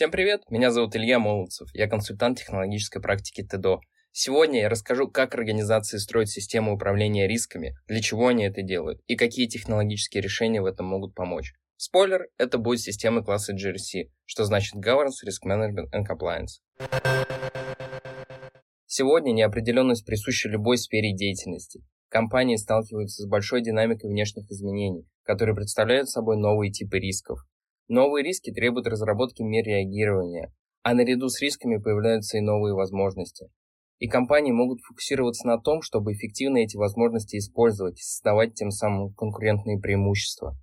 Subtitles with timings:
[0.00, 3.80] Всем привет, меня зовут Илья Молодцев, я консультант технологической практики ТЭДО.
[4.12, 9.14] Сегодня я расскажу, как организации строят систему управления рисками, для чего они это делают и
[9.14, 11.52] какие технологические решения в этом могут помочь.
[11.76, 16.62] Спойлер, это будет система класса GRC, что значит Governance, Risk Management and Compliance.
[18.86, 21.84] Сегодня неопределенность присуща любой сфере деятельности.
[22.08, 27.40] Компании сталкиваются с большой динамикой внешних изменений, которые представляют собой новые типы рисков.
[27.90, 30.54] Новые риски требуют разработки мер реагирования,
[30.84, 33.50] а наряду с рисками появляются и новые возможности.
[33.98, 39.12] И компании могут фокусироваться на том, чтобы эффективно эти возможности использовать и создавать тем самым
[39.14, 40.56] конкурентные преимущества.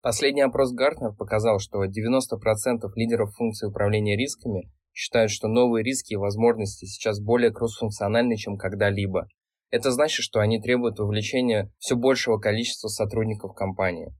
[0.00, 1.90] Последний опрос Гартнер показал, что 90%
[2.94, 9.28] лидеров функции управления рисками считают, что новые риски и возможности сейчас более кроссфункциональны, чем когда-либо,
[9.68, 14.14] это значит, что они требуют вовлечения все большего количества сотрудников компании.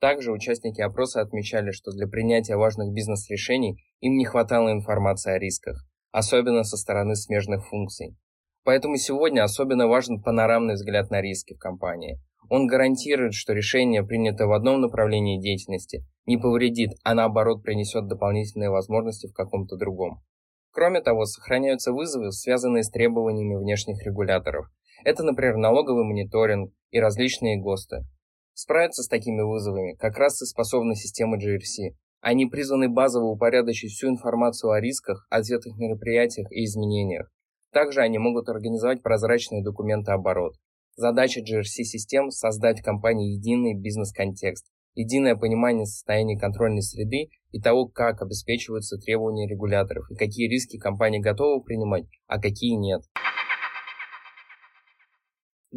[0.00, 5.84] Также участники опроса отмечали, что для принятия важных бизнес-решений им не хватало информации о рисках,
[6.12, 8.16] особенно со стороны смежных функций.
[8.64, 12.20] Поэтому сегодня особенно важен панорамный взгляд на риски в компании.
[12.48, 18.70] Он гарантирует, что решение, принятое в одном направлении деятельности, не повредит, а наоборот принесет дополнительные
[18.70, 20.22] возможности в каком-то другом.
[20.72, 24.66] Кроме того, сохраняются вызовы, связанные с требованиями внешних регуляторов,
[25.04, 28.04] это, например, налоговый мониторинг и различные ГОСТы.
[28.58, 31.94] Справиться с такими вызовами как раз и способны системы GRC.
[32.22, 37.30] Они призваны базово упорядочить всю информацию о рисках, ответных мероприятиях и изменениях.
[37.70, 40.54] Также они могут организовать прозрачные документооборот.
[40.96, 48.22] Задача GRC-систем– создать в компании единый бизнес-контекст, единое понимание состояния контрольной среды и того, как
[48.22, 53.02] обеспечиваются требования регуляторов и какие риски компания готова принимать, а какие нет.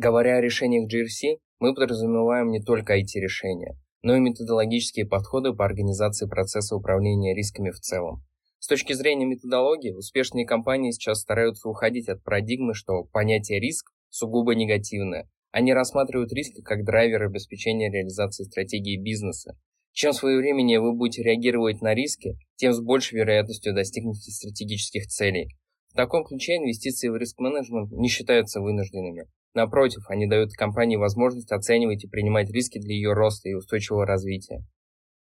[0.02, 6.26] Говоря о решениях GRC, мы подразумеваем не только IT-решения, но и методологические подходы по организации
[6.26, 8.24] процесса управления рисками в целом.
[8.60, 14.56] С точки зрения методологии, успешные компании сейчас стараются уходить от парадигмы, что понятие риск сугубо
[14.56, 15.30] негативное.
[15.52, 19.58] Они рассматривают риски как драйвер обеспечения реализации стратегии бизнеса.
[19.92, 25.50] Чем своевременнее вы будете реагировать на риски, тем с большей вероятностью достигнете стратегических целей.
[25.92, 29.26] В таком ключе инвестиции в риск-менеджмент не считаются вынужденными.
[29.56, 34.64] Напротив, они дают компании возможность оценивать и принимать риски для ее роста и устойчивого развития.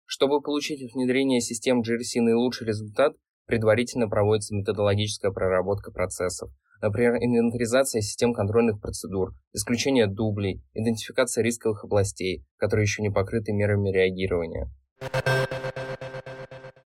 [0.06, 3.14] Чтобы получить от внедрения систем GRC наилучший результат,
[3.46, 12.44] предварительно проводится методологическая проработка процессов, например, инвентаризация систем контрольных процедур, исключение дублей, идентификация рисковых областей,
[12.56, 14.70] которые еще не покрыты мерами реагирования.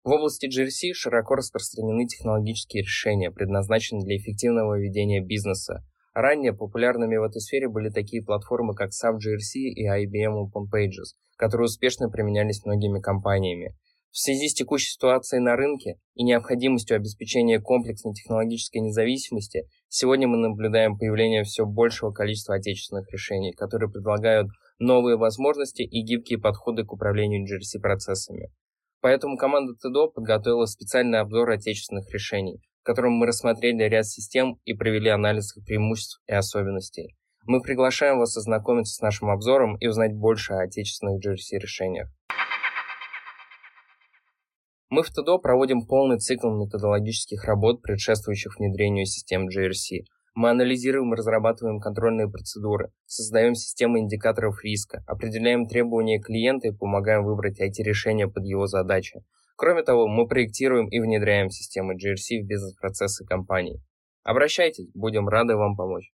[0.05, 5.83] В области GRC широко распространены технологические решения, предназначенные для эффективного ведения бизнеса,
[6.15, 11.65] Ранее популярными в этой сфере были такие платформы, как SAP GRC и IBM OpenPages, которые
[11.65, 13.75] успешно применялись многими компаниями.
[14.11, 20.37] В связи с текущей ситуацией на рынке и необходимостью обеспечения комплексной технологической независимости, сегодня мы
[20.37, 24.47] наблюдаем появление все большего количества отечественных решений, которые предлагают
[24.79, 28.53] новые возможности и гибкие подходы к управлению GRC-процессами.
[29.05, 34.73] Поэтому команда ТДО подготовила специальный обзор отечественных решений, в котором мы рассмотрели ряд систем и
[34.73, 37.15] провели анализ их преимуществ и особенностей.
[37.45, 42.07] Мы приглашаем вас ознакомиться с нашим обзором и узнать больше о отечественных GRC-решениях.
[44.89, 50.05] Мы в ТДО проводим полный цикл методологических работ, предшествующих внедрению систем GRC.
[50.35, 57.23] Мы анализируем и разрабатываем контрольные процедуры, создаем системы индикаторов риска, определяем требования клиента и помогаем
[57.23, 59.23] выбрать IT-решения под его задачи.
[59.55, 63.81] Кроме того, мы проектируем и внедряем системы GRC в бизнес-процессы компании.
[64.23, 66.11] Обращайтесь, будем рады вам помочь.